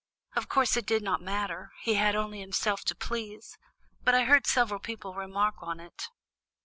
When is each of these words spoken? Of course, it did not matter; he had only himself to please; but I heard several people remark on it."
Of 0.35 0.49
course, 0.49 0.75
it 0.75 0.87
did 0.87 1.03
not 1.03 1.21
matter; 1.21 1.73
he 1.83 1.93
had 1.93 2.15
only 2.15 2.39
himself 2.39 2.83
to 2.85 2.95
please; 2.95 3.55
but 4.03 4.15
I 4.15 4.23
heard 4.23 4.47
several 4.47 4.79
people 4.79 5.13
remark 5.13 5.61
on 5.61 5.79
it." 5.79 6.09